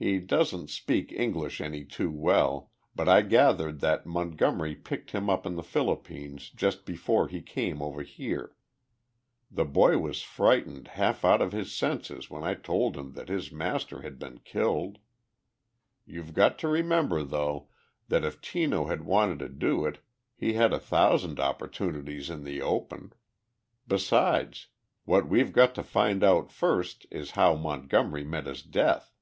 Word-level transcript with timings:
He 0.00 0.20
doesn't 0.20 0.70
speak 0.70 1.10
English 1.10 1.60
any 1.60 1.84
too 1.84 2.08
well, 2.12 2.70
but 2.94 3.08
I 3.08 3.20
gathered 3.22 3.80
that 3.80 4.06
Montgomery 4.06 4.76
picked 4.76 5.10
him 5.10 5.28
up 5.28 5.44
in 5.44 5.56
the 5.56 5.62
Philippines 5.64 6.50
just 6.50 6.84
before 6.86 7.26
he 7.26 7.42
came 7.42 7.82
over 7.82 8.04
here. 8.04 8.54
The 9.50 9.64
boy 9.64 9.98
was 9.98 10.22
frightened 10.22 10.86
half 10.86 11.24
out 11.24 11.42
of 11.42 11.50
his 11.50 11.74
senses 11.74 12.30
when 12.30 12.44
I 12.44 12.54
told 12.54 12.96
him 12.96 13.14
that 13.14 13.28
his 13.28 13.50
master 13.50 14.02
had 14.02 14.20
been 14.20 14.38
killed. 14.44 14.98
You've 16.06 16.32
got 16.32 16.60
to 16.60 16.68
remember, 16.68 17.24
though, 17.24 17.66
that 18.06 18.22
if 18.24 18.40
Tino 18.40 18.84
had 18.84 19.02
wanted 19.02 19.40
to 19.40 19.48
do 19.48 19.84
it 19.84 19.98
he 20.36 20.52
had 20.52 20.72
a 20.72 20.78
thousand 20.78 21.40
opportunities 21.40 22.30
in 22.30 22.44
the 22.44 22.62
open. 22.62 23.14
Besides, 23.88 24.68
what 25.04 25.28
we've 25.28 25.52
got 25.52 25.74
to 25.74 25.82
find 25.82 26.22
out 26.22 26.52
first 26.52 27.04
is 27.10 27.32
how 27.32 27.56
Montgomery 27.56 28.22
met 28.22 28.46
his 28.46 28.62
death?" 28.62 29.12